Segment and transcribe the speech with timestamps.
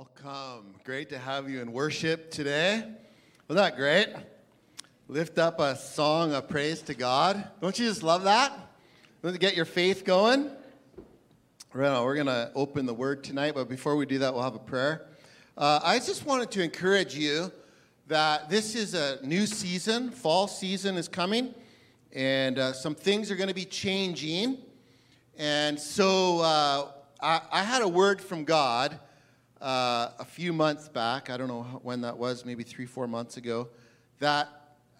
[0.00, 0.76] Welcome.
[0.84, 2.82] Great to have you in worship today.
[3.46, 4.08] Wasn't that great?
[5.08, 7.46] Lift up a song of praise to God.
[7.60, 8.50] Don't you just love that?
[9.22, 10.50] Want to get your faith going?
[11.74, 14.42] Right, now, we're going to open the word tonight, but before we do that, we'll
[14.42, 15.06] have a prayer.
[15.58, 17.52] Uh, I just wanted to encourage you
[18.06, 21.54] that this is a new season, fall season is coming,
[22.14, 24.62] and uh, some things are going to be changing.
[25.36, 26.88] And so uh,
[27.20, 28.98] I, I had a word from God
[29.60, 33.36] uh, a few months back, I don't know when that was, maybe three, four months
[33.36, 33.68] ago,
[34.18, 34.48] that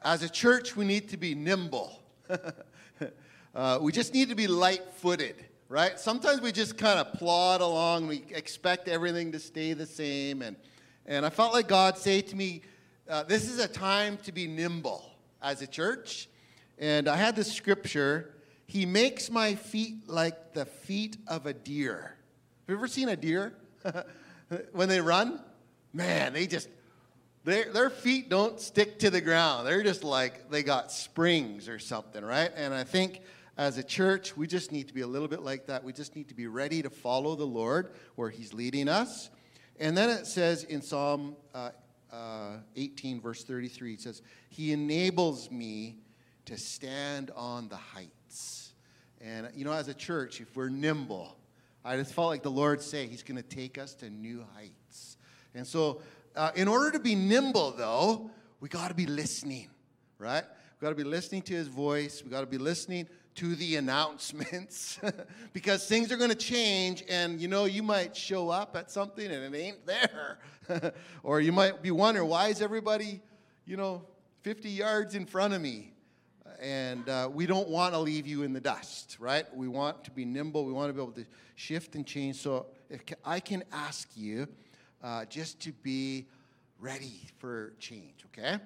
[0.03, 2.03] as a church we need to be nimble.
[3.55, 5.37] uh, we just need to be light footed,
[5.69, 5.99] right?
[5.99, 10.43] Sometimes we just kind of plod along, we expect everything to stay the same.
[10.43, 10.57] And,
[11.07, 12.63] and I felt like God say to me,
[13.09, 15.05] uh, This is a time to be nimble
[15.43, 16.29] as a church.
[16.79, 18.35] And I had this scripture
[18.67, 22.17] He makes my feet like the feet of a deer.
[22.67, 23.55] Have you ever seen a deer?
[24.73, 25.41] when they run,
[25.93, 26.69] man, they just,
[27.45, 29.67] their, their feet don't stick to the ground.
[29.67, 32.51] They're just like they got springs or something, right?
[32.55, 33.21] And I think
[33.57, 35.85] as a church, we just need to be a little bit like that.
[35.85, 39.31] We just need to be ready to follow the Lord where He's leading us.
[39.79, 41.71] And then it says in Psalm uh,
[42.13, 45.97] uh, 18, verse 33, it says, He enables me
[46.47, 48.73] to stand on the heights.
[49.21, 51.37] And, you know, as a church, if we're nimble,
[51.85, 55.17] I just felt like the Lord say He's going to take us to new heights.
[55.55, 56.01] And so,
[56.37, 59.69] uh, in order to be nimble, though, we got to be listening,
[60.19, 60.45] right?
[60.79, 62.23] We got to be listening to His voice.
[62.23, 65.01] We got to be listening to the announcements
[65.53, 69.27] because things are going to change, and you know, you might show up at something
[69.27, 70.39] and it ain't there,
[71.23, 73.21] or you might be wondering why is everybody,
[73.65, 74.03] you know,
[74.43, 75.90] 50 yards in front of me
[76.61, 79.47] and uh, we don't want to leave you in the dust, right?
[79.55, 80.67] We want to be nimble.
[80.67, 81.25] We want to be able to
[81.57, 82.37] shift and change.
[82.37, 84.47] So if I can ask you
[85.03, 86.27] uh, just to be
[86.79, 88.59] ready for change, okay?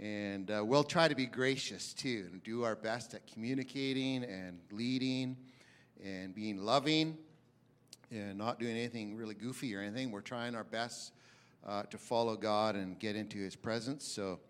[0.00, 4.60] And uh, we'll try to be gracious too and do our best at communicating and
[4.70, 5.36] leading
[6.04, 7.16] and being loving
[8.10, 10.10] and not doing anything really goofy or anything.
[10.10, 11.12] We're trying our best
[11.66, 14.04] uh, to follow God and get into His presence.
[14.04, 14.40] So,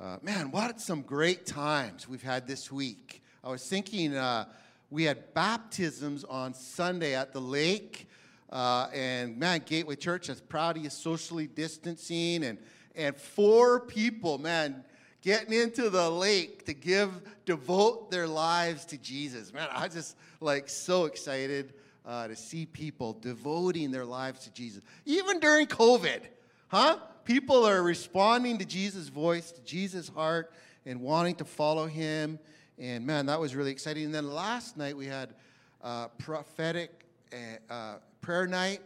[0.00, 3.22] uh, man, what some great times we've had this week.
[3.44, 4.46] I was thinking uh,
[4.90, 8.08] we had baptisms on Sunday at the lake.
[8.50, 12.58] Uh, and man, Gateway Church is proud of you socially distancing and,
[12.94, 14.82] and four people, man,
[15.20, 17.10] getting into the lake to give,
[17.44, 19.52] devote their lives to Jesus.
[19.52, 21.74] Man, I just like so excited
[22.06, 26.20] uh, to see people devoting their lives to Jesus, even during COVID,
[26.68, 26.96] huh?
[27.24, 30.52] People are responding to Jesus' voice, to Jesus' heart,
[30.86, 32.38] and wanting to follow him.
[32.78, 34.06] And man, that was really exciting.
[34.06, 35.34] And then last night we had
[35.82, 38.80] uh, prophetic uh, uh, prayer night,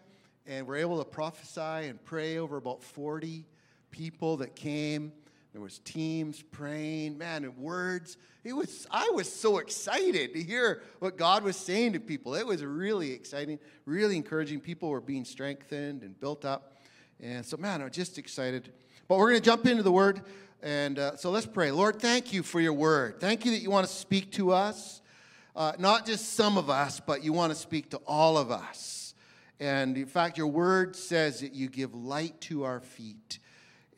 [0.46, 3.44] and we're able to prophesy and pray over about 40
[3.90, 5.12] people that came.
[5.52, 8.18] There was teams praying, man, and words.
[8.44, 12.34] It was I was so excited to hear what God was saying to people.
[12.34, 14.60] It was really exciting, really encouraging.
[14.60, 16.75] People were being strengthened and built up.
[17.22, 18.72] And so, man, I'm just excited.
[19.08, 20.22] But we're going to jump into the word.
[20.62, 21.70] And uh, so let's pray.
[21.70, 23.20] Lord, thank you for your word.
[23.20, 25.00] Thank you that you want to speak to us,
[25.54, 29.14] uh, not just some of us, but you want to speak to all of us.
[29.60, 33.38] And in fact, your word says that you give light to our feet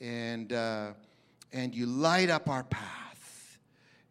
[0.00, 0.92] and, uh,
[1.52, 3.58] and you light up our path.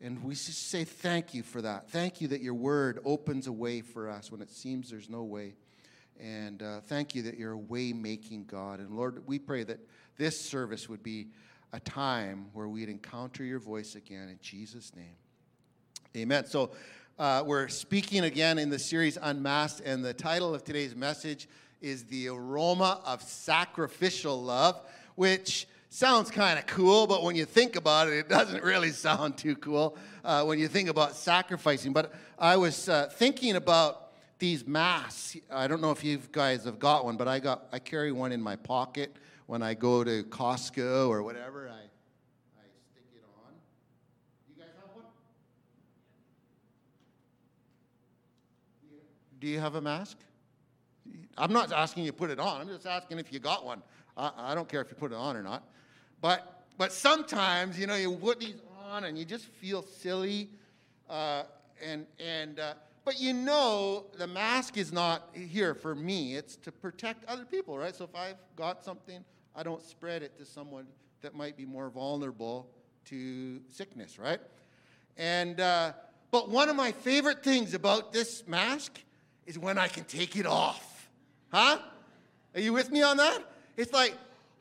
[0.02, 1.90] And we just say thank you for that.
[1.90, 5.24] Thank you that your word opens a way for us when it seems there's no
[5.24, 5.56] way.
[6.22, 8.80] And uh, thank you that you're a way making God.
[8.80, 9.80] And Lord, we pray that
[10.18, 11.28] this service would be
[11.74, 15.16] a time where we'd encounter your voice again in Jesus' name.
[16.16, 16.46] Amen.
[16.46, 16.72] So
[17.20, 21.48] uh, we're speaking again in the series Unmasked, and the title of today's message
[21.82, 24.82] is The Aroma of Sacrificial Love,
[25.16, 29.38] which sounds kind of cool, but when you think about it, it doesn't really sound
[29.38, 31.94] too cool uh, when you think about sacrificing.
[31.94, 34.07] But I was uh, thinking about
[34.40, 35.38] these masks.
[35.52, 38.32] I don't know if you guys have got one, but I got I carry one
[38.32, 39.16] in my pocket
[39.48, 41.70] when I go to Costco or whatever.
[41.70, 43.54] I I stick it on.
[44.50, 45.06] You guys have one?
[49.40, 50.18] Do you have a mask?
[51.38, 52.62] I'm not asking you to put it on.
[52.62, 53.82] I'm just asking if you got one.
[54.16, 55.64] I, I don't care if you put it on or not.
[56.22, 58.62] But but sometimes you know you put these
[58.92, 60.50] on and you just feel silly,
[61.10, 61.44] uh,
[61.84, 62.60] and and.
[62.60, 62.74] Uh,
[63.08, 67.78] but you know, the mask is not here for me, it's to protect other people,
[67.78, 67.96] right?
[67.96, 69.24] So if I've got something,
[69.56, 70.88] I don't spread it to someone
[71.22, 72.68] that might be more vulnerable
[73.06, 74.42] to sickness, right?
[75.16, 75.94] And, uh,
[76.32, 79.00] but one of my favorite things about this mask
[79.46, 81.10] is when I can take it off.
[81.50, 81.80] Huh?
[82.56, 83.40] Are you with me on that?
[83.78, 84.16] It's like,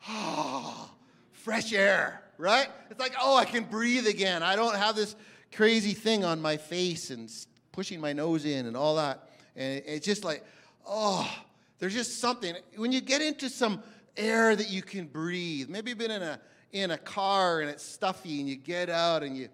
[0.07, 0.89] oh,
[1.33, 2.69] fresh air, right?
[2.89, 4.41] It's like, oh, I can breathe again.
[4.41, 5.17] I don't have this
[5.51, 7.29] crazy thing on my face and
[7.77, 9.29] pushing my nose in and all that.
[9.55, 10.43] And it's just like,
[10.87, 11.31] oh,
[11.77, 12.55] there's just something.
[12.75, 13.83] When you get into some
[14.17, 16.39] air that you can breathe, maybe you've been in a,
[16.71, 19.49] in a car and it's stuffy and you get out and you,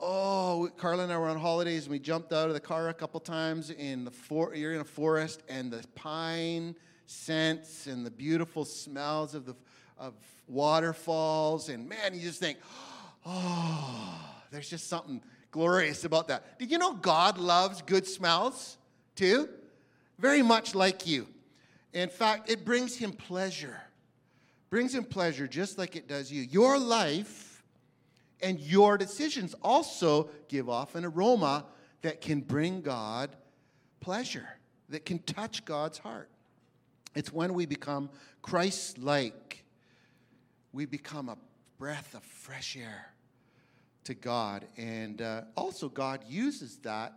[0.00, 2.94] oh, Carla and I were on holidays and we jumped out of the car a
[2.94, 6.74] couple times in the for, you're in a forest and the pine
[7.04, 9.54] scents and the beautiful smells of the
[9.98, 10.14] of
[10.48, 12.56] waterfalls and man, you just think,
[13.26, 14.18] oh,
[14.50, 15.20] there's just something
[15.54, 16.58] glorious about that.
[16.58, 18.76] Did you know God loves good smells
[19.14, 19.48] too?
[20.18, 21.28] Very much like you.
[21.92, 23.80] In fact, it brings him pleasure.
[24.68, 26.42] Brings him pleasure just like it does you.
[26.42, 27.62] Your life
[28.42, 31.66] and your decisions also give off an aroma
[32.02, 33.36] that can bring God
[34.00, 34.48] pleasure,
[34.88, 36.30] that can touch God's heart.
[37.14, 38.10] It's when we become
[38.42, 39.62] Christ like,
[40.72, 41.38] we become a
[41.78, 43.13] breath of fresh air
[44.04, 44.66] to God.
[44.76, 47.12] And uh, also, God uses that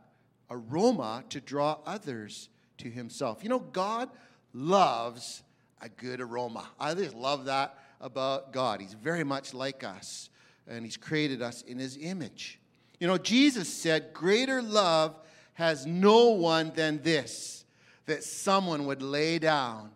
[0.49, 2.49] aroma to draw others
[2.79, 3.43] to Himself.
[3.43, 4.09] You know, God
[4.53, 5.43] loves
[5.81, 6.67] a good aroma.
[6.79, 8.81] I just love that about God.
[8.81, 10.29] He's very much like us,
[10.67, 12.59] and He's created us in His image.
[12.99, 15.19] You know, Jesus said, Greater love
[15.53, 17.65] has no one than this,
[18.05, 19.89] that someone would lay down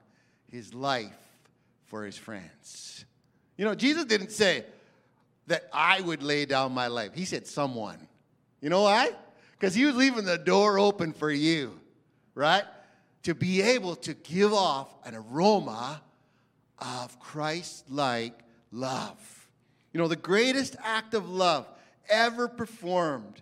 [0.52, 1.16] his life
[1.86, 3.06] for his friends.
[3.58, 4.66] You know, Jesus didn't say
[5.52, 8.08] that I would lay down my life, He said someone.
[8.62, 9.12] You know why?
[9.52, 11.80] Because He was leaving the door open for you,
[12.36, 12.66] right?
[13.24, 16.02] to be able to give off an aroma
[16.80, 18.34] of Christ like
[18.72, 19.48] love.
[19.94, 21.68] You know, the greatest act of love
[22.10, 23.42] ever performed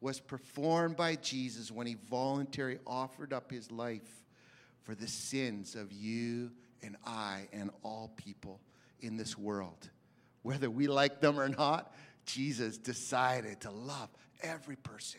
[0.00, 4.24] was performed by Jesus when he voluntarily offered up his life
[4.82, 6.50] for the sins of you
[6.82, 8.60] and I and all people
[9.00, 9.88] in this world.
[10.46, 11.92] Whether we like them or not,
[12.24, 14.08] Jesus decided to love
[14.40, 15.18] every person.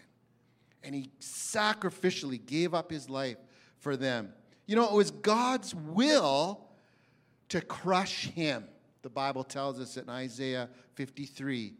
[0.84, 3.36] And he sacrificially gave up his life
[3.80, 4.32] for them.
[4.68, 6.70] You know, it was God's will
[7.50, 8.70] to crush him.
[9.02, 11.74] The Bible tells us in Isaiah 53.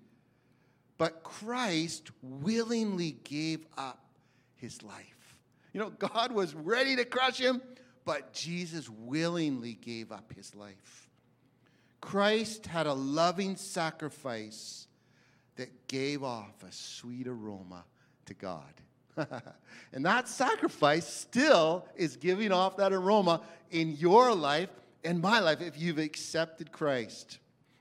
[0.98, 4.04] But Christ willingly gave up
[4.56, 5.38] his life.
[5.72, 7.62] You know, God was ready to crush him,
[8.04, 11.07] but Jesus willingly gave up his life.
[12.08, 14.88] Christ had a loving sacrifice
[15.58, 17.84] that gave off a sweet aroma
[18.28, 18.64] to God.
[19.92, 24.70] and that sacrifice still is giving off that aroma in your life
[25.04, 27.40] and my life if you've accepted Christ.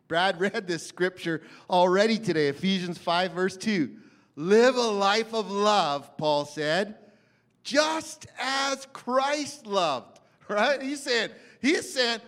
[0.09, 3.95] Brad read this scripture already today, Ephesians 5, verse 2.
[4.35, 6.97] Live a life of love, Paul said,
[7.63, 10.19] just as Christ loved.
[10.49, 10.81] Right?
[10.81, 12.21] He said, he saying,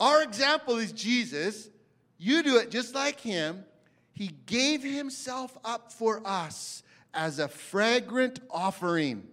[0.00, 1.68] our example is Jesus.
[2.18, 3.64] You do it just like him.
[4.12, 6.82] He gave himself up for us
[7.14, 9.26] as a fragrant offering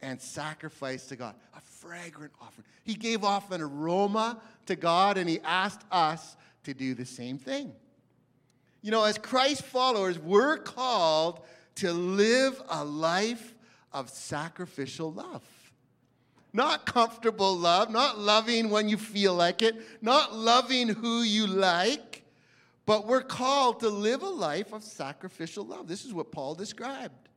[0.00, 1.34] and sacrifice to God.
[1.56, 2.64] A fragrant offering.
[2.84, 7.38] He gave off an aroma to God and he asked us to do the same
[7.38, 7.72] thing.
[8.82, 11.40] You know, as Christ followers, we're called
[11.76, 13.54] to live a life
[13.92, 15.42] of sacrificial love.
[16.52, 22.24] Not comfortable love, not loving when you feel like it, not loving who you like,
[22.84, 25.88] but we're called to live a life of sacrificial love.
[25.88, 27.28] This is what Paul described.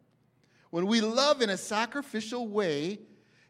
[0.72, 3.00] When we love in a sacrificial way,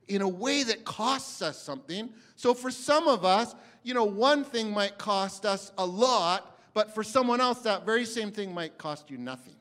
[0.07, 2.09] in a way that costs us something.
[2.35, 6.93] So for some of us, you know, one thing might cost us a lot, but
[6.93, 9.55] for someone else, that very same thing might cost you nothing,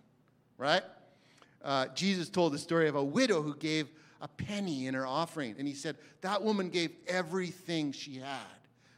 [0.58, 0.82] right?
[1.62, 3.88] Uh, Jesus told the story of a widow who gave
[4.24, 8.40] a penny in her offering, and he said that woman gave everything she had.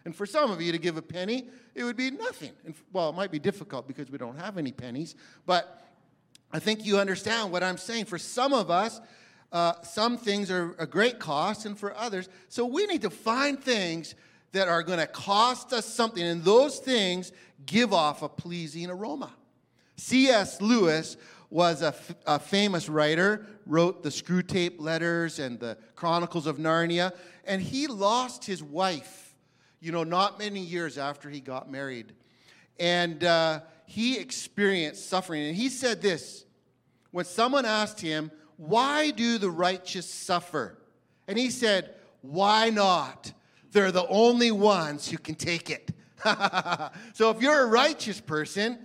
[0.05, 2.53] And for some of you to give a penny, it would be nothing.
[2.65, 5.83] And well, it might be difficult because we don't have any pennies, but
[6.53, 8.05] I think you understand what I'm saying.
[8.05, 9.01] For some of us,
[9.51, 13.61] uh, some things are a great cost, and for others, so we need to find
[13.61, 14.15] things
[14.53, 17.33] that are going to cost us something, and those things
[17.67, 19.33] give off a pleasing aroma.
[19.97, 20.61] C.S.
[20.61, 21.17] Lewis
[21.51, 27.13] was a, f- a famous writer, wrote the Screwtape Letters and the Chronicles of Narnia,
[27.45, 29.27] and he lost his wife
[29.81, 32.13] you know, not many years after he got married.
[32.79, 35.47] And uh, he experienced suffering.
[35.47, 36.45] And he said this
[37.11, 40.79] when someone asked him, Why do the righteous suffer?
[41.29, 43.33] And he said, Why not?
[43.73, 45.91] They're the only ones who can take it.
[47.15, 48.79] so if you're a righteous person,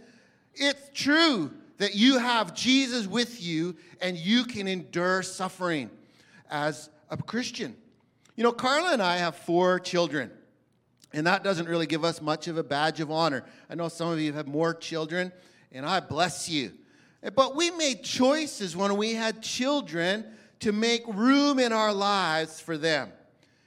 [0.54, 5.90] it's true that you have Jesus with you and you can endure suffering
[6.48, 7.76] as a Christian.
[8.36, 10.30] You know, Carla and I have four children.
[11.12, 13.46] And that doesn't really give us much of a badge of honor.
[13.68, 15.32] I know some of you have more children,
[15.72, 16.74] and I bless you.
[17.36, 20.26] But we made choices when we had children
[20.60, 23.12] to make room in our lives for them.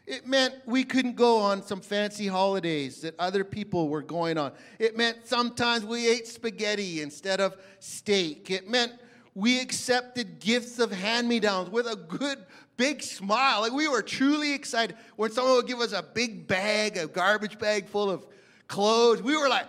[0.06, 4.52] It meant we couldn't go on some fancy holidays that other people were going on.
[4.78, 8.50] It meant sometimes we ate spaghetti instead of steak.
[8.50, 8.92] It meant
[9.34, 12.38] we accepted gifts of hand me downs with a good
[12.76, 13.62] big smile.
[13.62, 17.58] Like we were truly excited when someone would give us a big bag, a garbage
[17.58, 18.26] bag full of
[18.68, 19.22] clothes.
[19.22, 19.66] We were like,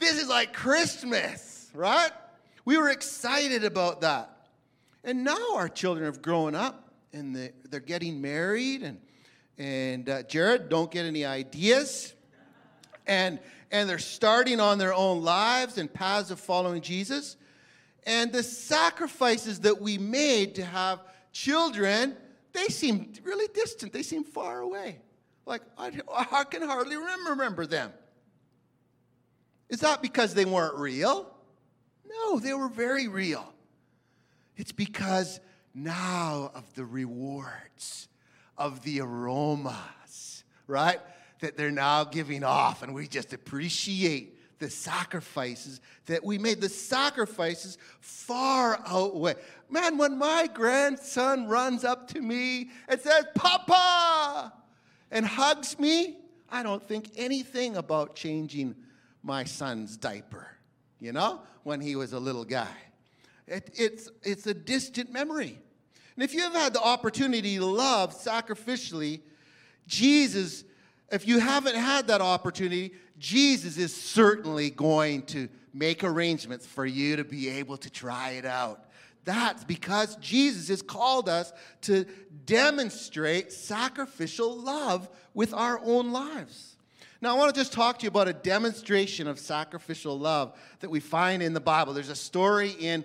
[0.00, 2.10] this is like Christmas, right?
[2.64, 4.46] We were excited about that.
[5.04, 7.34] And now our children have grown up and
[7.70, 8.98] they're getting married and
[9.58, 12.14] and uh, Jared don't get any ideas.
[13.06, 17.36] And, and they're starting on their own lives and paths of following Jesus.
[18.04, 21.00] And the sacrifices that we made to have
[21.32, 22.16] children,
[22.52, 23.92] they seem really distant.
[23.92, 25.00] They seem far away.
[25.44, 25.92] Like, I,
[26.30, 27.92] I can hardly remember them.
[29.68, 31.34] Is that because they weren't real?
[32.08, 33.52] No, they were very real.
[34.56, 35.40] It's because
[35.74, 38.08] now of the rewards
[38.58, 41.00] of the aromas, right?
[41.40, 46.60] That they're now giving off, and we just appreciate the sacrifices that we made.
[46.60, 49.36] The sacrifices far outweigh.
[49.70, 54.52] Man, when my grandson runs up to me and says, Papa,
[55.10, 56.16] and hugs me,
[56.50, 58.74] I don't think anything about changing
[59.22, 60.48] my son's diaper,
[61.00, 62.68] you know, when he was a little guy.
[63.46, 65.58] It, it's, it's a distant memory.
[66.18, 69.20] And if you have had the opportunity to love sacrificially,
[69.86, 70.64] Jesus,
[71.12, 77.14] if you haven't had that opportunity, Jesus is certainly going to make arrangements for you
[77.14, 78.88] to be able to try it out.
[79.26, 82.04] That's because Jesus has called us to
[82.46, 86.78] demonstrate sacrificial love with our own lives.
[87.20, 90.90] Now, I want to just talk to you about a demonstration of sacrificial love that
[90.90, 91.92] we find in the Bible.
[91.92, 93.04] There's a story in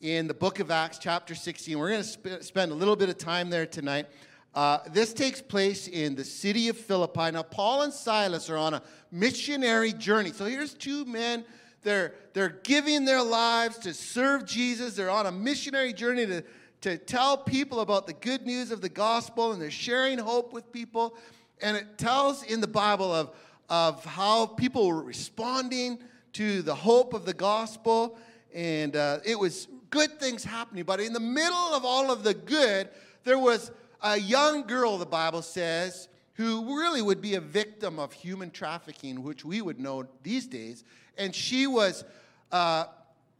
[0.00, 1.78] in the book of Acts, chapter 16.
[1.78, 4.06] We're going to sp- spend a little bit of time there tonight.
[4.54, 7.30] Uh, this takes place in the city of Philippi.
[7.30, 10.32] Now, Paul and Silas are on a missionary journey.
[10.32, 11.44] So here's two men.
[11.82, 14.96] They're, they're giving their lives to serve Jesus.
[14.96, 16.44] They're on a missionary journey to,
[16.80, 20.72] to tell people about the good news of the gospel, and they're sharing hope with
[20.72, 21.14] people.
[21.60, 23.32] And it tells in the Bible of,
[23.68, 25.98] of how people were responding
[26.32, 28.18] to the hope of the gospel.
[28.52, 30.84] And uh, it was good things happening.
[30.84, 32.88] But in the middle of all of the good,
[33.24, 33.70] there was
[34.02, 39.22] a young girl, the Bible says, who really would be a victim of human trafficking,
[39.22, 40.84] which we would know these days.
[41.18, 42.04] And she was
[42.50, 42.86] uh,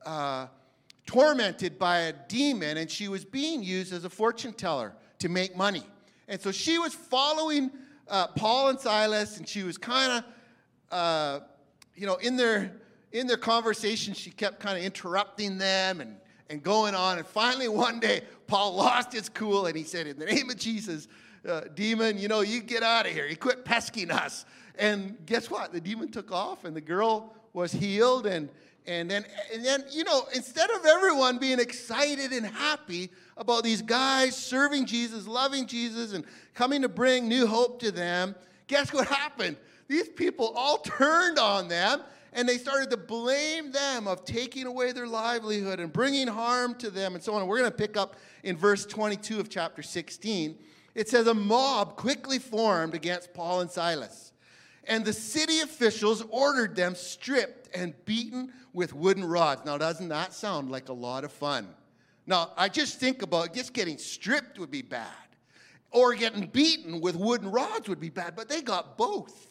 [0.05, 0.49] uh,
[1.07, 5.57] tormented by a demon, and she was being used as a fortune teller to make
[5.57, 5.83] money.
[6.29, 7.71] And so she was following
[8.07, 10.25] uh, Paul and Silas, and she was kind of,
[10.93, 11.41] uh,
[11.95, 12.73] you know, in their
[13.13, 16.17] in their conversation, she kept kind of interrupting them and
[16.51, 17.17] and going on.
[17.17, 20.59] And finally, one day, Paul lost his cool and he said, In the name of
[20.59, 21.09] Jesus,
[21.49, 23.27] uh, demon, you know, you get out of here.
[23.27, 24.45] You quit pesking us.
[24.77, 25.73] And guess what?
[25.73, 28.27] The demon took off and the girl was healed.
[28.27, 28.51] And,
[28.87, 33.81] and, then, and then, you know, instead of everyone being excited and happy about these
[33.81, 38.35] guys serving Jesus, loving Jesus, and coming to bring new hope to them,
[38.67, 39.57] guess what happened?
[39.87, 44.93] These people all turned on them and they started to blame them of taking away
[44.93, 47.47] their livelihood and bringing harm to them and so on.
[47.47, 50.57] we're going to pick up in verse 22 of chapter 16.
[50.95, 54.33] It says, A mob quickly formed against Paul and Silas,
[54.85, 59.65] and the city officials ordered them stripped and beaten with wooden rods.
[59.65, 61.69] Now, doesn't that sound like a lot of fun?
[62.27, 65.07] Now, I just think about just getting stripped would be bad,
[65.91, 69.50] or getting beaten with wooden rods would be bad, but they got both.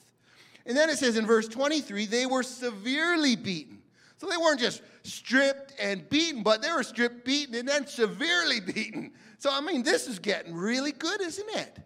[0.69, 3.79] And then it says in verse 23, they were severely beaten.
[4.17, 8.59] So they weren't just stripped and beaten, but they were stripped, beaten, and then severely
[8.73, 9.13] beaten.
[9.39, 11.79] So, I mean, this is getting really good, isn't it?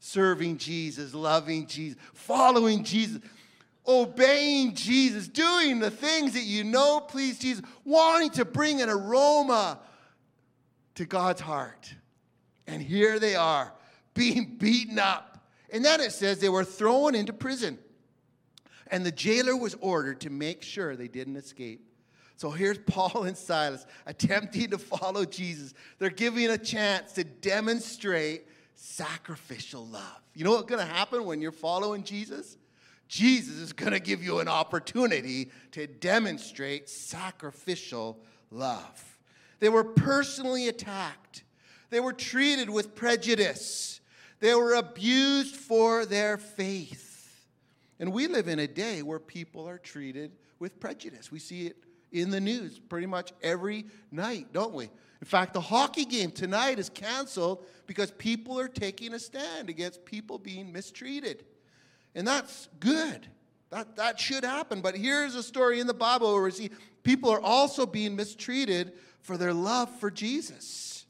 [0.00, 3.20] Serving Jesus, loving Jesus, following Jesus,
[3.86, 9.78] obeying Jesus, doing the things that you know please Jesus, wanting to bring an aroma
[10.96, 11.94] to God's heart.
[12.66, 13.72] And here they are,
[14.14, 15.44] being beaten up.
[15.70, 17.78] And then it says they were thrown into prison.
[18.90, 21.86] And the jailer was ordered to make sure they didn't escape.
[22.36, 25.74] So here's Paul and Silas attempting to follow Jesus.
[25.98, 30.20] They're giving a chance to demonstrate sacrificial love.
[30.34, 32.58] You know what's going to happen when you're following Jesus?
[33.08, 39.18] Jesus is going to give you an opportunity to demonstrate sacrificial love.
[39.60, 41.44] They were personally attacked,
[41.90, 44.00] they were treated with prejudice,
[44.40, 47.05] they were abused for their faith.
[47.98, 51.32] And we live in a day where people are treated with prejudice.
[51.32, 51.76] We see it
[52.12, 54.84] in the news pretty much every night, don't we?
[55.20, 60.04] In fact, the hockey game tonight is canceled because people are taking a stand against
[60.04, 61.44] people being mistreated.
[62.14, 63.26] And that's good.
[63.70, 64.80] That, that should happen.
[64.80, 66.70] But here's a story in the Bible where we see
[67.02, 71.06] people are also being mistreated for their love for Jesus.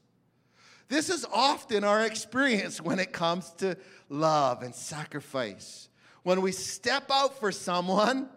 [0.87, 3.77] This is often our experience when it comes to
[4.09, 5.89] love and sacrifice.
[6.23, 8.29] When we step out for someone,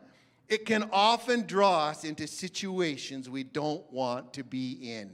[0.48, 5.12] it can often draw us into situations we don't want to be in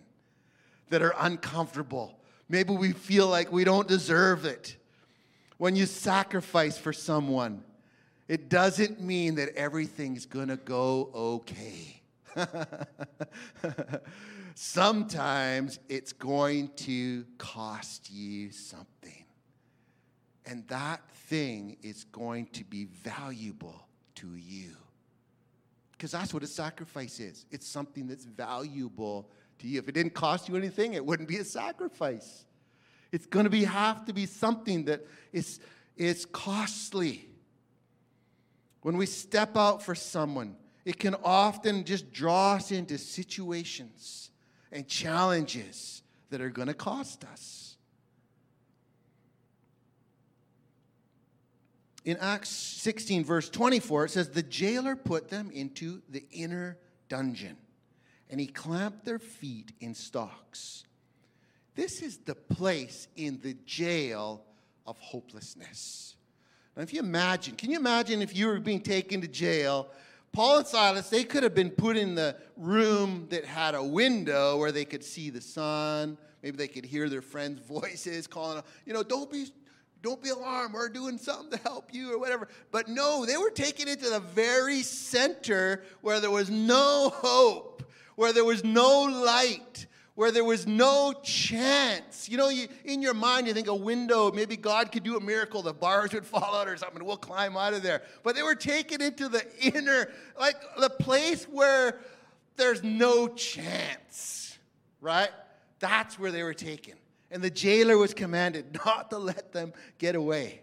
[0.89, 2.19] that are uncomfortable.
[2.49, 4.77] Maybe we feel like we don't deserve it.
[5.59, 7.63] When you sacrifice for someone,
[8.29, 12.03] it doesn't mean that everything's to go okay.
[14.55, 19.25] Sometimes it's going to cost you something.
[20.47, 24.71] And that thing is going to be valuable to you.
[25.93, 29.79] Because that's what a sacrifice is it's something that's valuable to you.
[29.79, 32.45] If it didn't cost you anything, it wouldn't be a sacrifice.
[33.13, 35.61] It's going to be have to be something that is,
[35.97, 37.29] is costly.
[38.83, 44.31] When we step out for someone, it can often just draw us into situations
[44.71, 47.76] and challenges that are going to cost us.
[52.07, 57.57] In Acts 16, verse 24, it says, The jailer put them into the inner dungeon
[58.31, 60.85] and he clamped their feet in stocks.
[61.75, 64.43] This is the place in the jail
[64.87, 66.15] of hopelessness.
[66.77, 69.89] Now, if you imagine, can you imagine if you were being taken to jail?
[70.33, 74.59] Paul and Silas, they could have been put in the room that had a window
[74.59, 76.19] where they could see the sun.
[76.43, 79.47] Maybe they could hear their friends' voices calling, you know, don't be,
[80.03, 80.75] don't be alarmed.
[80.75, 82.49] We're doing something to help you or whatever.
[82.71, 87.77] But no, they were taken into the very center where there was no hope
[88.17, 92.29] where there was no light, where there was no chance.
[92.29, 95.21] You know, you, in your mind, you think a window, maybe God could do a
[95.21, 98.03] miracle, the bars would fall out or something, we'll climb out of there.
[98.25, 102.01] But they were taken into the inner, like the place where
[102.57, 104.59] there's no chance,
[105.01, 105.31] right?
[105.79, 106.95] That's where they were taken.
[107.31, 110.63] And the jailer was commanded not to let them get away.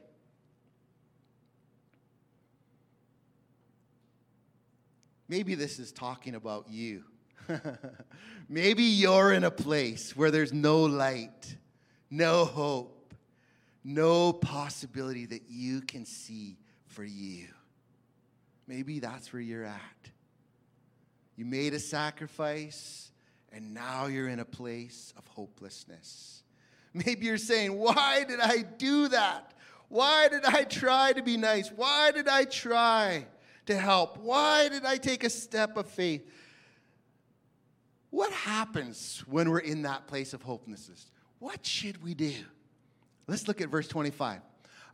[5.27, 7.03] Maybe this is talking about you.
[8.49, 11.55] Maybe you're in a place where there's no light,
[12.09, 13.13] no hope,
[13.83, 17.47] no possibility that you can see for you.
[18.67, 20.09] Maybe that's where you're at.
[21.35, 23.11] You made a sacrifice,
[23.51, 26.42] and now you're in a place of hopelessness.
[26.93, 29.53] Maybe you're saying, Why did I do that?
[29.89, 31.69] Why did I try to be nice?
[31.69, 33.27] Why did I try
[33.67, 34.17] to help?
[34.17, 36.27] Why did I take a step of faith?
[38.09, 41.11] What happens when we're in that place of hopelessness?
[41.39, 42.33] What should we do?
[43.27, 44.41] Let's look at verse 25.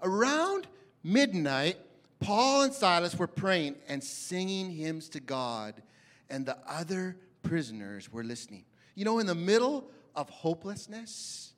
[0.01, 0.67] Around
[1.03, 1.77] midnight,
[2.19, 5.81] Paul and Silas were praying and singing hymns to God,
[6.29, 8.65] and the other prisoners were listening.
[8.95, 11.48] You know, in the middle of hopelessness,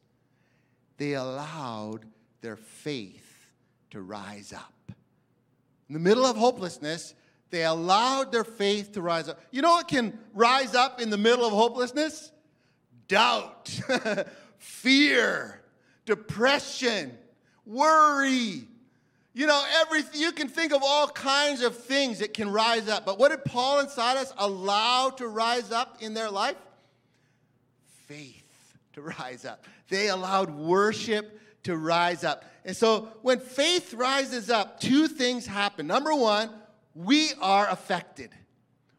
[1.02, 2.06] they allowed
[2.42, 3.48] their faith
[3.90, 4.72] to rise up.
[5.90, 7.16] In the middle of hopelessness,
[7.50, 9.42] they allowed their faith to rise up.
[9.50, 12.32] You know what can rise up in the middle of hopelessness?
[13.08, 13.80] Doubt,
[14.60, 15.64] fear,
[16.06, 17.18] depression,
[17.66, 18.68] worry.
[19.34, 23.08] You know, everything you can think of all kinds of things that can rise up.
[23.08, 26.58] But what did Paul and Silas allow to rise up in their life?
[28.06, 29.66] Faith to rise up.
[29.92, 32.44] They allowed worship to rise up.
[32.66, 35.86] And so when faith rises up, two things happen.
[35.86, 36.50] Number one,
[36.96, 38.32] we are affected.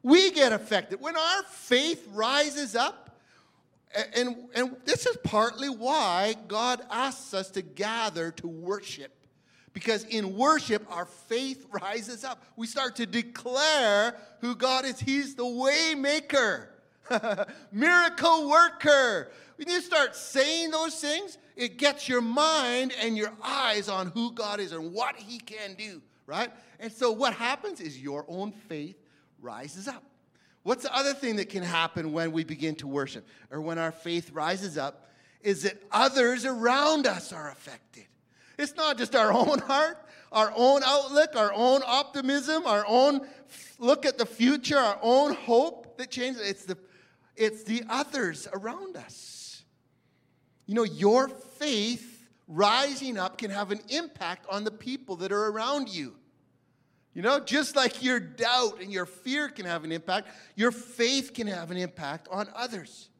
[0.03, 1.01] We get affected.
[1.01, 3.19] When our faith rises up,
[4.15, 9.13] and, and this is partly why God asks us to gather to worship.
[9.73, 12.43] Because in worship, our faith rises up.
[12.57, 15.01] We start to declare who God is.
[15.01, 16.69] He's the way maker,
[17.73, 19.31] miracle worker.
[19.57, 24.33] When you start saying those things, it gets your mind and your eyes on who
[24.33, 26.51] God is and what He can do right?
[26.81, 28.97] And so what happens is your own faith
[29.41, 30.03] rises up.
[30.63, 33.93] What's the other thing that can happen when we begin to worship or when our
[33.93, 35.11] faith rises up
[35.41, 38.07] is that others around us are affected.
[38.59, 39.99] It's not just our own heart,
[40.31, 43.27] our own outlook, our own optimism, our own
[43.79, 46.41] look at the future, our own hope that changes.
[46.43, 46.79] It's the,
[47.37, 49.42] it's the others around us.
[50.67, 55.49] You know, your faith rising up can have an impact on the people that are
[55.49, 56.15] around you.
[57.15, 61.35] You know, just like your doubt and your fear can have an impact, your faith
[61.35, 63.11] can have an impact on others.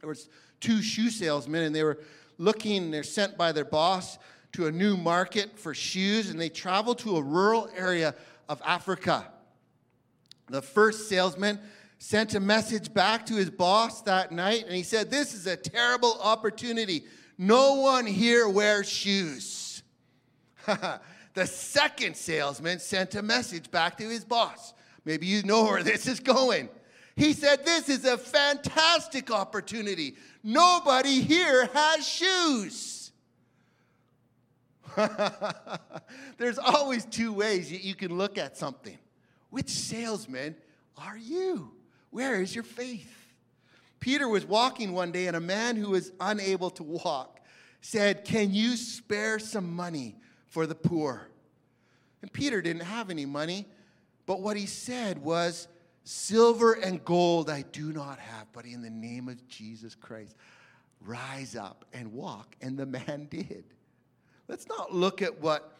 [0.00, 0.28] There was
[0.60, 1.98] two shoe salesmen and they were
[2.38, 4.18] looking, they're sent by their boss
[4.52, 8.14] to a new market for shoes and they traveled to a rural area
[8.48, 9.26] of Africa.
[10.48, 11.58] The first salesman
[12.02, 15.56] sent a message back to his boss that night and he said, This is a
[15.56, 17.04] terrible opportunity.
[17.38, 19.84] No one here wears shoes.
[20.66, 24.74] the second salesman sent a message back to his boss.
[25.04, 26.68] Maybe you know where this is going.
[27.14, 30.16] He said, This is a fantastic opportunity.
[30.42, 33.12] Nobody here has shoes.
[36.36, 38.98] There's always two ways you can look at something.
[39.50, 40.56] Which salesman
[40.98, 41.70] are you?
[42.12, 43.10] Where is your faith?
[43.98, 47.40] Peter was walking one day, and a man who was unable to walk
[47.80, 51.28] said, Can you spare some money for the poor?
[52.20, 53.66] And Peter didn't have any money,
[54.26, 55.68] but what he said was,
[56.04, 60.36] Silver and gold I do not have, but in the name of Jesus Christ,
[61.00, 62.56] rise up and walk.
[62.60, 63.64] And the man did.
[64.48, 65.76] Let's not look at what,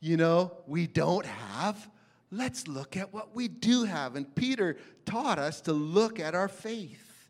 [0.00, 1.88] you know, we don't have.
[2.34, 4.16] Let's look at what we do have.
[4.16, 7.28] And Peter taught us to look at our faith.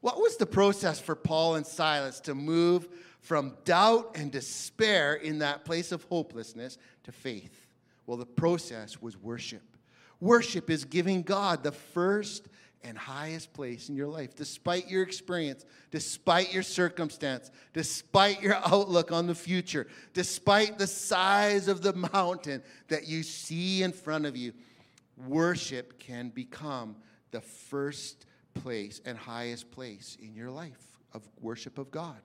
[0.00, 2.88] What was the process for Paul and Silas to move
[3.20, 7.68] from doubt and despair in that place of hopelessness to faith?
[8.06, 9.62] Well, the process was worship.
[10.18, 12.48] Worship is giving God the first
[12.82, 19.12] and highest place in your life, despite your experience, despite your circumstance, despite your outlook
[19.12, 24.36] on the future, despite the size of the mountain that you see in front of
[24.36, 24.52] you.
[25.26, 26.96] Worship can become
[27.30, 32.16] the first place and highest place in your life of worship of God.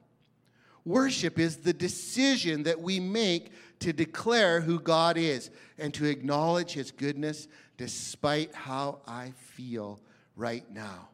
[0.86, 6.74] Worship is the decision that we make to declare who God is and to acknowledge
[6.74, 10.00] his goodness despite how I feel
[10.36, 11.10] right now.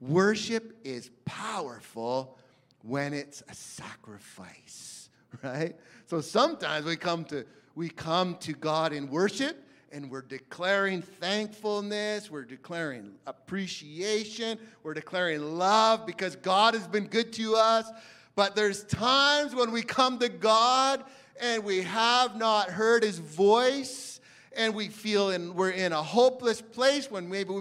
[0.00, 2.36] Worship is powerful
[2.82, 5.08] when it's a sacrifice,
[5.42, 5.76] right?
[6.06, 12.30] So sometimes we come to we come to God in worship and we're declaring thankfulness,
[12.30, 17.90] we're declaring appreciation, we're declaring love because God has been good to us.
[18.34, 21.04] But there's times when we come to God
[21.40, 24.20] and we have not heard his voice
[24.56, 27.52] and we feel in, we're in a hopeless place when maybe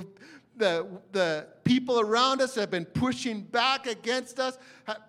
[0.57, 4.57] the, the people around us have been pushing back against us,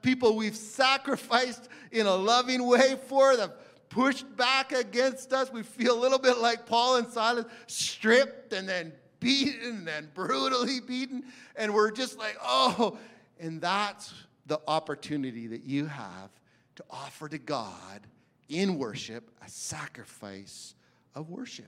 [0.02, 3.54] people we've sacrificed in a loving way for, have
[3.88, 5.52] pushed back against us.
[5.52, 10.80] We feel a little bit like Paul and Silas, stripped and then beaten and brutally
[10.80, 11.24] beaten.
[11.56, 12.98] And we're just like, oh,
[13.38, 14.12] and that's
[14.46, 16.30] the opportunity that you have
[16.76, 18.06] to offer to God
[18.48, 20.74] in worship a sacrifice
[21.14, 21.66] of worship.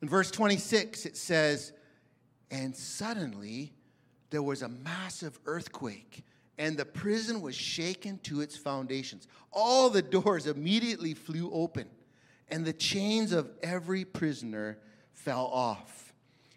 [0.00, 1.72] In verse 26, it says,
[2.50, 3.72] And suddenly
[4.30, 6.24] there was a massive earthquake,
[6.58, 9.26] and the prison was shaken to its foundations.
[9.52, 11.88] All the doors immediately flew open,
[12.48, 14.78] and the chains of every prisoner
[15.12, 16.12] fell off.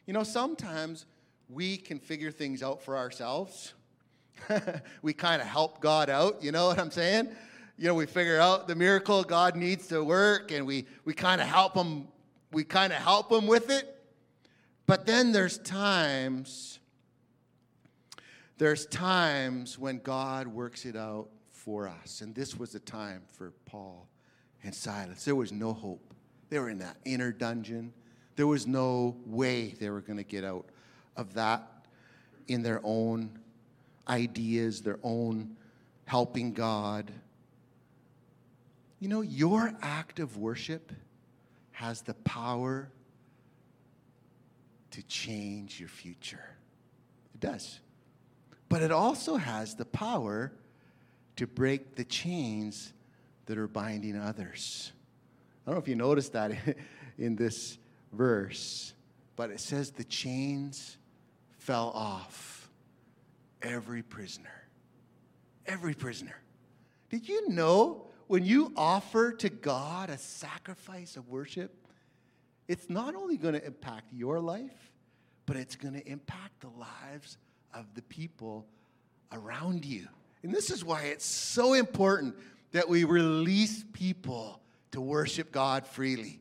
[0.05, 1.05] You know, sometimes
[1.49, 3.73] we can figure things out for ourselves.
[5.01, 7.29] we kind of help God out, you know what I'm saying?
[7.77, 11.41] You know, we figure out the miracle God needs to work and we, we kind
[11.41, 12.07] of help him,
[12.51, 13.97] we kind of help them with it.
[14.85, 16.79] But then there's times,
[18.57, 22.21] there's times when God works it out for us.
[22.21, 24.07] And this was the time for Paul
[24.63, 25.23] and Silas.
[25.23, 26.13] There was no hope.
[26.49, 27.93] They were in that inner dungeon.
[28.35, 30.65] There was no way they were going to get out
[31.15, 31.85] of that
[32.47, 33.39] in their own
[34.07, 35.55] ideas, their own
[36.05, 37.11] helping God.
[38.99, 40.91] You know, your act of worship
[41.81, 42.87] has the power
[44.91, 46.43] to change your future.
[47.33, 47.79] It does.
[48.69, 50.51] But it also has the power
[51.37, 52.93] to break the chains
[53.47, 54.91] that are binding others.
[55.65, 56.51] I don't know if you noticed that
[57.17, 57.79] in this
[58.13, 58.93] verse,
[59.35, 60.97] but it says the chains
[61.57, 62.69] fell off
[63.63, 64.67] every prisoner.
[65.65, 66.35] Every prisoner.
[67.09, 71.85] Did you know when you offer to God a sacrifice of worship,
[72.69, 74.93] it's not only going to impact your life,
[75.45, 77.37] but it's going to impact the lives
[77.73, 78.65] of the people
[79.33, 80.07] around you.
[80.43, 82.37] And this is why it's so important
[82.71, 86.39] that we release people to worship God freely.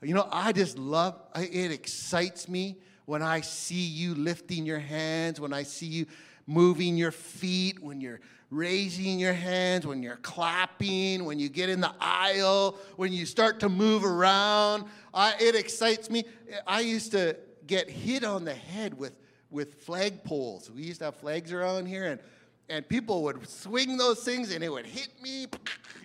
[0.00, 5.38] You know, I just love it excites me when I see you lifting your hands,
[5.38, 6.06] when I see you
[6.46, 8.20] moving your feet, when you're
[8.50, 13.60] raising your hands, when you're clapping, when you get in the aisle, when you start
[13.60, 14.84] to move around.
[15.12, 16.24] I, it excites me.
[16.66, 19.14] I used to get hit on the head with,
[19.50, 20.70] with flag poles.
[20.70, 22.20] We used to have flags around here, and,
[22.68, 25.46] and people would swing those things and it would hit me.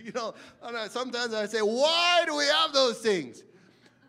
[0.03, 0.33] You know,
[0.89, 3.43] sometimes I say, why do we have those things?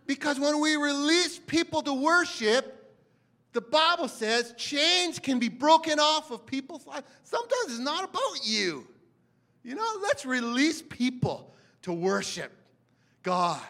[0.07, 2.72] Because when we release people to worship,
[3.53, 7.07] the Bible says chains can be broken off of people's lives.
[7.23, 8.87] Sometimes it's not about you.
[9.63, 12.51] You know, let's release people to worship
[13.23, 13.61] God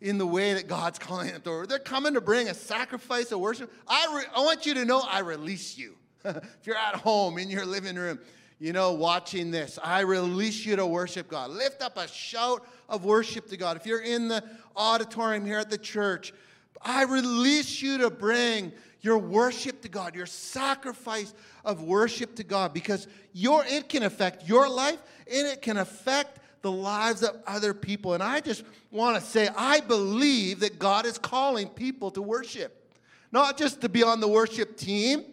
[0.00, 1.66] in the way that God's calling them to.
[1.66, 3.72] They're coming to bring a sacrifice of worship.
[3.86, 5.96] I, re- I want you to know I release you.
[6.24, 8.18] if you're at home in your living room,
[8.58, 11.50] you know, watching this, I release you to worship God.
[11.50, 13.76] Lift up a shout of worship to God.
[13.76, 14.44] If you're in the
[14.76, 16.34] auditorium here at the church,
[16.82, 21.34] I release you to bring your worship to God, your sacrifice
[21.64, 26.38] of worship to God, because your, it can affect your life and it can affect
[26.62, 28.14] the lives of other people.
[28.14, 32.94] And I just want to say, I believe that God is calling people to worship,
[33.32, 35.24] not just to be on the worship team,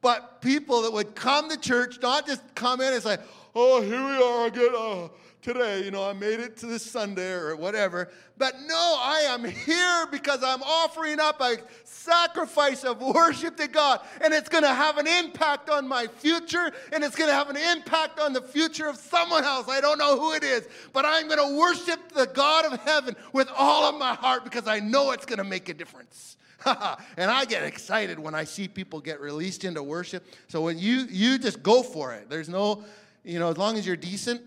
[0.00, 3.16] but people that would come to church, not just come in and say,
[3.54, 4.74] oh, here we are again.
[4.76, 5.08] Uh,
[5.46, 8.08] today, you know, I made it to this Sunday or whatever.
[8.36, 14.00] But no, I am here because I'm offering up a sacrifice of worship to God.
[14.22, 17.48] And it's going to have an impact on my future, and it's going to have
[17.48, 19.68] an impact on the future of someone else.
[19.68, 23.14] I don't know who it is, but I'm going to worship the God of heaven
[23.32, 26.36] with all of my heart because I know it's going to make a difference.
[26.66, 30.26] and I get excited when I see people get released into worship.
[30.48, 32.28] So when you you just go for it.
[32.28, 32.82] There's no,
[33.22, 34.42] you know, as long as you're decent,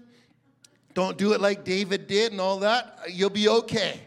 [0.94, 3.00] don't do it like David did and all that.
[3.10, 4.00] You'll be okay.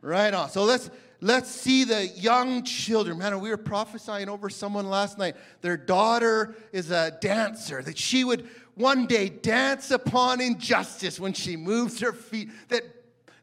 [0.00, 0.50] Right on.
[0.50, 3.18] So let's let's see the young children.
[3.18, 5.36] Man, we were prophesying over someone last night.
[5.60, 11.56] Their daughter is a dancer, that she would one day dance upon injustice when she
[11.56, 12.82] moves her feet, that,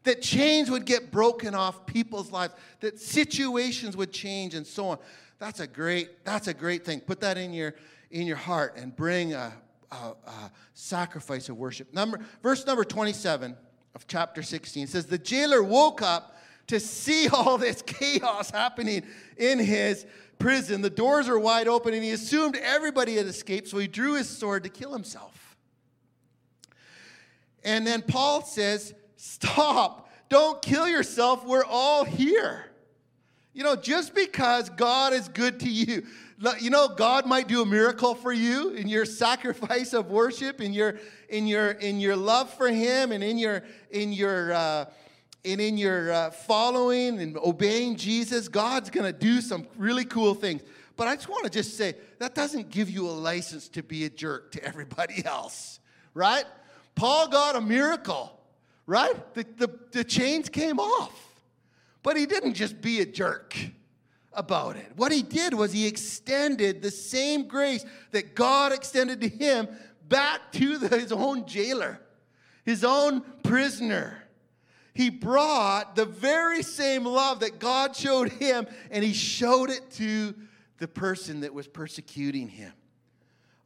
[0.04, 4.98] that chains would get broken off people's lives, that situations would change and so on.
[5.38, 7.00] That's a great, that's a great thing.
[7.00, 7.74] Put that in your
[8.10, 9.52] in your heart and bring a,
[9.92, 9.94] a,
[10.26, 11.92] a sacrifice of worship.
[11.92, 13.56] Number, verse number 27
[13.94, 16.36] of chapter 16 says, The jailer woke up
[16.68, 19.02] to see all this chaos happening
[19.36, 20.06] in his
[20.38, 20.82] prison.
[20.82, 24.28] The doors were wide open, and he assumed everybody had escaped, so he drew his
[24.28, 25.56] sword to kill himself.
[27.62, 32.64] And then Paul says, Stop, don't kill yourself, we're all here.
[33.52, 36.04] You know, just because God is good to you,
[36.60, 40.72] you know, God might do a miracle for you in your sacrifice of worship, in
[40.72, 40.98] your
[41.28, 44.86] in your in your love for Him, and in your in your uh,
[45.44, 48.48] and in your uh, following and obeying Jesus.
[48.48, 50.62] God's going to do some really cool things.
[50.96, 54.04] But I just want to just say that doesn't give you a license to be
[54.04, 55.80] a jerk to everybody else,
[56.14, 56.44] right?
[56.94, 58.38] Paul got a miracle,
[58.86, 59.34] right?
[59.34, 61.12] The, the, the chains came off,
[62.02, 63.56] but he didn't just be a jerk
[64.32, 64.92] about it.
[64.96, 69.68] What he did was he extended the same grace that God extended to him
[70.08, 72.00] back to the, his own jailer,
[72.64, 74.22] his own prisoner.
[74.94, 80.34] He brought the very same love that God showed him, and he showed it to
[80.78, 82.72] the person that was persecuting him.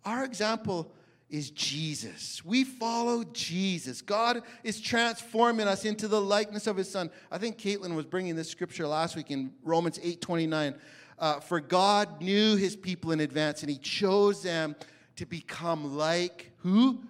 [0.05, 0.93] Our example
[1.35, 2.45] is Jesus.
[2.45, 4.03] We follow Jesus.
[4.03, 7.11] God is transforming us into the likeness of his son.
[7.29, 10.77] I think Caitlin was bringing this scripture last week in Romans 8 29.
[11.19, 14.77] Uh, For God knew his people in advance and he chose them
[15.17, 17.01] to become like who?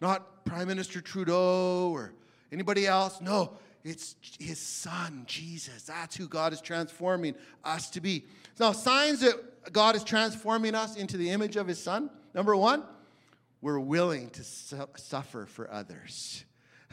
[0.00, 2.14] Not Prime Minister Trudeau or
[2.50, 3.20] anybody else.
[3.20, 5.82] No, it's his son, Jesus.
[5.82, 8.24] That's who God is transforming us to be.
[8.58, 12.08] Now, signs that God is transforming us into the image of his son.
[12.32, 12.84] Number one,
[13.62, 16.44] we're willing to su- suffer for others.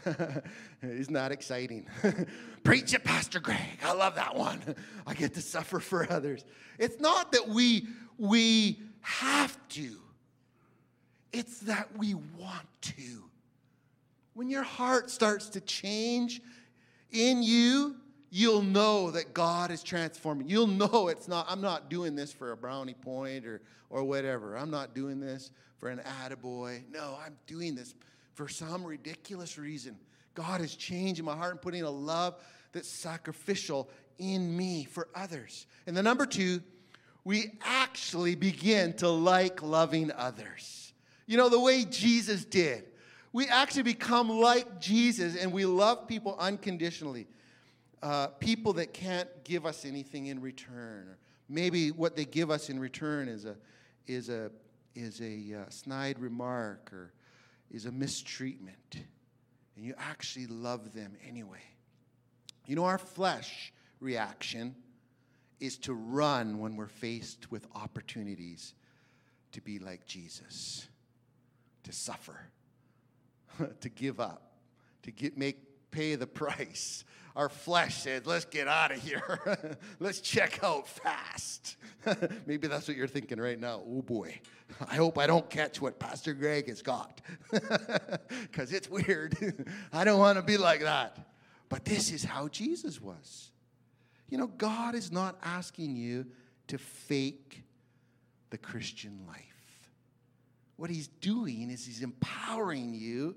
[0.82, 1.88] Isn't that exciting?
[2.63, 3.60] Preach it, Pastor Greg.
[3.84, 4.62] I love that one.
[5.08, 6.45] I get to suffer for others.
[6.77, 9.97] It's not that we we have to.
[11.34, 13.23] It's that we want to.
[14.34, 16.41] When your heart starts to change
[17.12, 17.95] in you,
[18.29, 20.49] you'll know that God is transforming.
[20.49, 24.57] You'll know it's not, I'm not doing this for a brownie point or, or whatever.
[24.57, 26.83] I'm not doing this for an attaboy.
[26.91, 27.95] No, I'm doing this
[28.33, 29.97] for some ridiculous reason.
[30.33, 32.35] God is changing my heart and putting a love
[32.71, 35.65] that's sacrificial in me for others.
[35.87, 36.61] And the number two,
[37.23, 40.93] we actually begin to like loving others.
[41.25, 42.85] You know, the way Jesus did.
[43.33, 47.27] We actually become like Jesus and we love people unconditionally.
[48.03, 51.15] Uh, people that can't give us anything in return.
[51.49, 53.55] Maybe what they give us in return is a,
[54.05, 54.51] is a,
[54.95, 57.13] is a uh, snide remark or
[57.71, 58.97] is a mistreatment,
[59.75, 61.63] and you actually love them anyway.
[62.65, 64.75] You know, our flesh reaction
[65.60, 68.73] is to run when we're faced with opportunities
[69.53, 70.88] to be like Jesus,
[71.83, 72.38] to suffer,
[73.81, 74.51] to give up,
[75.03, 77.04] to get, make pay the price.
[77.36, 79.78] Our flesh said, let's get out of here.
[80.00, 81.78] let's check out fast.
[82.47, 83.84] Maybe that's what you're thinking right now.
[83.88, 84.39] Oh boy,
[84.89, 87.21] I hope I don't catch what Pastor Greg has got
[87.52, 89.38] because it's weird.
[89.93, 91.28] I don't want to be like that.
[91.69, 93.52] But this is how Jesus was.
[94.30, 96.26] You know, God is not asking you
[96.67, 97.63] to fake
[98.50, 99.43] the Christian life.
[100.76, 103.36] What He's doing is He's empowering you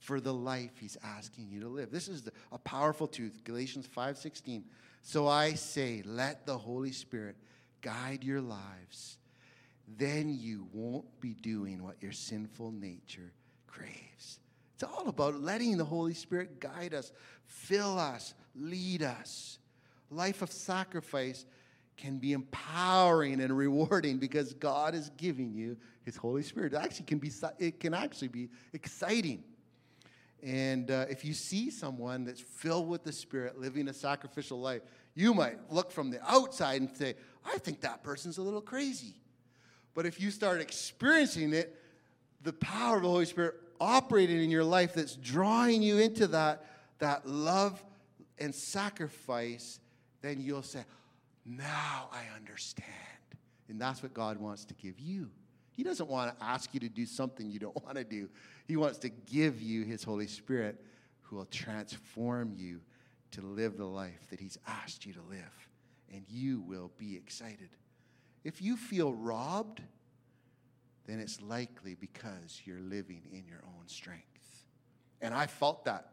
[0.00, 1.92] for the life He's asking you to live.
[1.92, 3.42] This is a powerful truth.
[3.44, 4.64] Galatians 5:16.
[5.02, 7.36] So I say, let the Holy Spirit
[7.80, 9.18] guide your lives.
[9.96, 13.32] Then you won't be doing what your sinful nature
[13.66, 14.40] craves.
[14.74, 17.12] It's all about letting the Holy Spirit guide us,
[17.46, 19.58] fill us, lead us.
[20.10, 21.44] Life of sacrifice
[21.96, 26.72] can be empowering and rewarding because God is giving you His Holy Spirit.
[26.72, 29.44] It actually can be it can actually be exciting.
[30.42, 34.82] And uh, if you see someone that's filled with the Spirit, living a sacrificial life,
[35.14, 39.14] you might look from the outside and say, "I think that person's a little crazy."
[39.94, 41.76] But if you start experiencing it,
[42.42, 46.66] the power of the Holy Spirit operating in your life that's drawing you into that,
[46.98, 47.82] that love
[48.38, 49.80] and sacrifice,
[50.22, 50.84] then you'll say,
[51.44, 52.86] Now I understand.
[53.68, 55.30] And that's what God wants to give you.
[55.80, 58.28] He doesn't want to ask you to do something you don't want to do.
[58.68, 60.78] He wants to give you His Holy Spirit
[61.22, 62.82] who will transform you
[63.30, 65.68] to live the life that He's asked you to live.
[66.12, 67.70] And you will be excited.
[68.44, 69.80] If you feel robbed,
[71.06, 74.66] then it's likely because you're living in your own strength.
[75.22, 76.10] And I felt that,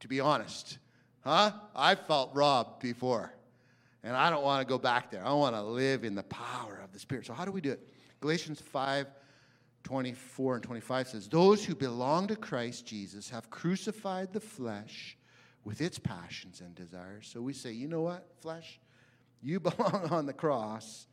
[0.00, 0.78] to be honest.
[1.22, 1.52] Huh?
[1.76, 3.30] I felt robbed before.
[4.02, 5.22] And I don't want to go back there.
[5.22, 7.26] I want to live in the power of the Spirit.
[7.26, 7.86] So, how do we do it?
[8.20, 9.06] Galatians 5
[9.82, 15.16] 24 and 25 says, Those who belong to Christ Jesus have crucified the flesh
[15.64, 17.28] with its passions and desires.
[17.32, 18.78] So we say, You know what, flesh?
[19.42, 21.06] You belong on the cross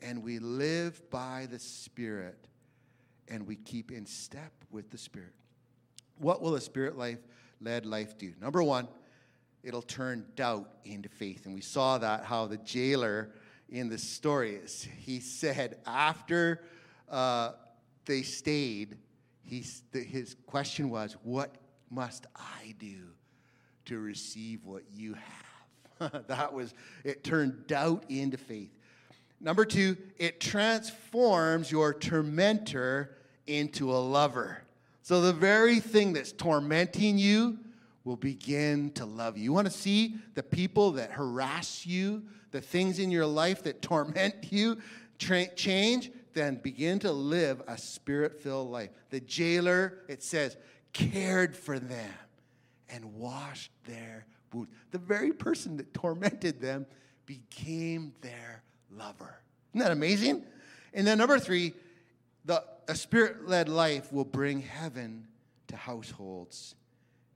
[0.00, 2.48] and we live by the Spirit
[3.28, 5.32] and we keep in step with the Spirit.
[6.18, 7.18] What will a spirit life
[7.60, 8.32] led life do?
[8.40, 8.88] Number one,
[9.62, 11.46] it'll turn doubt into faith.
[11.46, 13.30] And we saw that how the jailer
[13.68, 14.86] in the story is.
[14.98, 16.62] He said after
[17.08, 17.52] uh,
[18.06, 18.96] they stayed,
[19.42, 21.54] he, his question was, What
[21.90, 22.96] must I do
[23.86, 26.26] to receive what you have?
[26.28, 26.74] that was,
[27.04, 28.72] it turned doubt into faith.
[29.40, 34.62] Number two, it transforms your tormentor into a lover.
[35.02, 37.58] So the very thing that's tormenting you
[38.04, 39.44] will begin to love you.
[39.44, 42.22] You want to see the people that harass you,
[42.54, 44.78] the things in your life that torment you
[45.18, 46.10] tra- change?
[46.34, 48.90] Then begin to live a spirit filled life.
[49.10, 50.56] The jailer, it says,
[50.92, 52.14] cared for them
[52.88, 54.70] and washed their wounds.
[54.92, 56.86] The very person that tormented them
[57.26, 58.62] became their
[58.96, 59.34] lover.
[59.72, 60.44] Isn't that amazing?
[60.92, 61.74] And then number three,
[62.44, 65.26] the, a spirit led life will bring heaven
[65.68, 66.76] to households.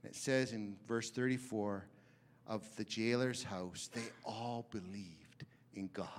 [0.05, 1.85] it says in verse 34
[2.49, 6.09] of the jailer's house, they all believed in God.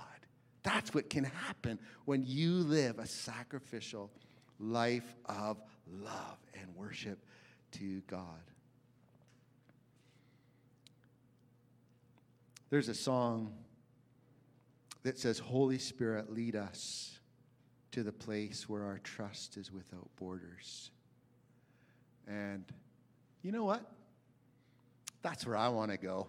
[0.63, 4.09] That's what can happen when you live a sacrificial
[4.59, 5.57] life of
[5.91, 7.19] love and worship
[7.73, 8.23] to God.
[12.69, 13.53] There's a song
[15.03, 17.19] that says, Holy Spirit, lead us
[17.91, 20.91] to the place where our trust is without borders.
[22.27, 22.63] And
[23.41, 23.83] you know what?
[25.21, 26.27] That's where I want to go.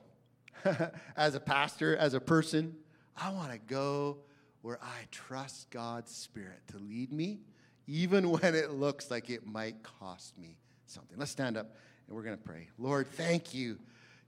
[1.16, 2.76] as a pastor, as a person,
[3.16, 4.18] I want to go
[4.62, 7.40] where I trust God's Spirit to lead me,
[7.86, 11.18] even when it looks like it might cost me something.
[11.18, 11.74] Let's stand up
[12.06, 12.68] and we're going to pray.
[12.78, 13.78] Lord, thank you.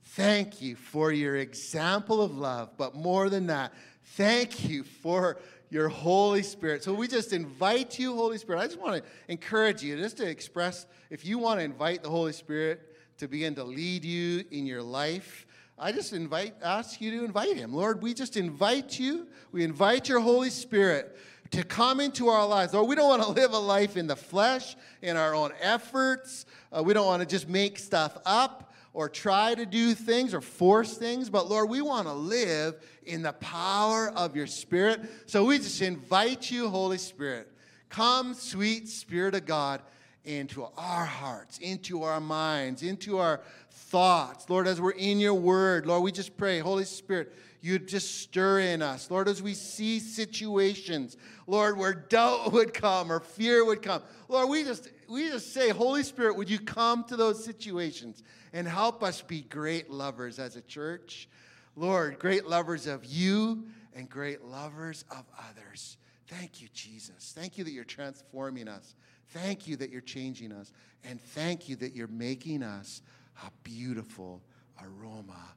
[0.03, 3.73] Thank you for your example of love, but more than that,
[4.17, 5.39] thank you for
[5.71, 6.85] your Holy Spirit.
[6.85, 8.61] So we just invite you, Holy Spirit.
[8.61, 12.11] I just want to encourage you just to express if you want to invite the
[12.11, 15.47] Holy Spirit to begin to lead you in your life.
[15.79, 17.73] I just invite ask you to invite him.
[17.73, 19.27] Lord, we just invite you.
[19.51, 21.17] We invite your Holy Spirit
[21.51, 22.75] to come into our lives.
[22.75, 26.47] Lord, we don't want to live a life in the flesh, in our own efforts.
[26.73, 30.41] Uh, we don't want to just make stuff up or try to do things or
[30.41, 35.01] force things, but Lord, we want to live in the power of your Spirit.
[35.27, 37.51] So we just invite you, Holy Spirit.
[37.89, 39.83] Come, sweet Spirit of God,
[40.25, 44.49] into our hearts, into our minds, into our thoughts.
[44.49, 48.61] Lord, as we're in your word, Lord, we just pray, Holy Spirit, you just stir
[48.61, 49.11] in us.
[49.11, 51.17] Lord, as we see situations,
[51.47, 55.71] Lord, where doubt would come or fear would come, Lord, we just we just say,
[55.71, 58.23] Holy Spirit, would you come to those situations
[58.53, 61.29] and help us be great lovers as a church?
[61.77, 63.65] Lord, great lovers of you
[63.95, 65.97] and great lovers of others.
[66.29, 67.33] Thank you, Jesus.
[67.37, 68.95] Thank you that you're transforming us.
[69.31, 70.73] Thank you that you're changing us.
[71.05, 73.03] And thank you that you're making us
[73.45, 74.43] a beautiful
[74.83, 75.55] aroma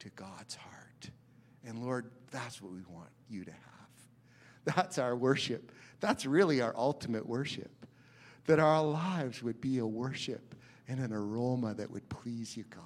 [0.00, 1.10] to God's heart.
[1.66, 4.74] And Lord, that's what we want you to have.
[4.76, 5.72] That's our worship.
[6.00, 7.86] That's really our ultimate worship.
[8.46, 10.54] That our lives would be a worship
[10.88, 12.82] and an aroma that would please you, God.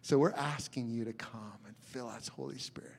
[0.00, 2.92] So we're asking you to come and fill us, Holy Spirit.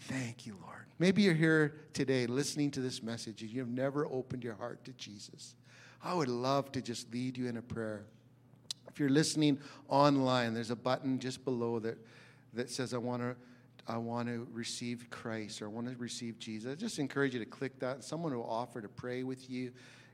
[0.00, 0.86] Thank you, Lord.
[0.98, 4.92] Maybe you're here today listening to this message and you've never opened your heart to
[4.92, 5.54] Jesus.
[6.02, 8.04] I would love to just lead you in a prayer.
[8.88, 11.98] If you're listening online, there's a button just below that
[12.54, 13.36] that says, I want to.
[13.88, 16.72] I want to receive Christ or I want to receive Jesus.
[16.72, 18.02] I just encourage you to click that.
[18.02, 19.70] Someone will offer to pray with you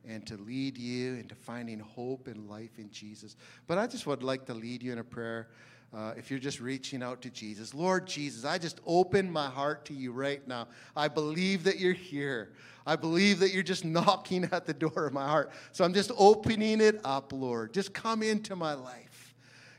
[0.06, 3.34] and to lead you into finding hope and life in Jesus.
[3.66, 5.48] But I just would like to lead you in a prayer
[5.94, 9.84] uh, if you're just reaching out to Jesus, Lord Jesus, I just open my heart
[9.86, 10.68] to you right now.
[10.96, 12.52] I believe that you're here.
[12.86, 15.50] I believe that you're just knocking at the door of my heart.
[15.72, 17.74] So I'm just opening it up, Lord.
[17.74, 19.34] Just come into my life.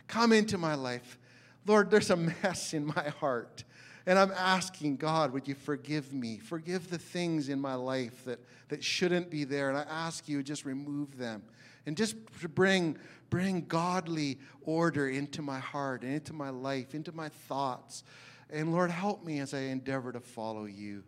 [0.08, 1.18] Come into my life.
[1.66, 3.64] Lord, there's a mess in my heart.
[4.06, 6.38] And I'm asking God, would you forgive me?
[6.38, 9.70] Forgive the things in my life that, that shouldn't be there.
[9.70, 11.42] And I ask you, to just remove them.
[11.86, 12.16] And just
[12.54, 12.98] bring,
[13.34, 18.04] bring godly order into my heart and into my life, into my thoughts.
[18.52, 21.04] And Lord, help me as I endeavor to follow you.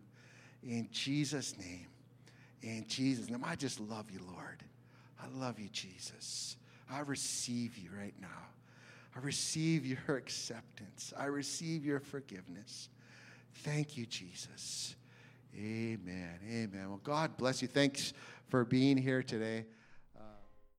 [0.64, 1.86] In Jesus' name.
[2.62, 3.44] In Jesus' name.
[3.46, 4.64] I just love you, Lord.
[5.22, 6.56] I love you, Jesus.
[6.90, 8.48] I receive you right now.
[9.14, 11.14] I receive your acceptance.
[11.16, 12.88] I receive your forgiveness.
[13.62, 14.96] Thank you, Jesus.
[15.56, 16.40] Amen.
[16.44, 16.88] Amen.
[16.88, 17.68] Well, God bless you.
[17.68, 18.14] Thanks
[18.48, 19.64] for being here today.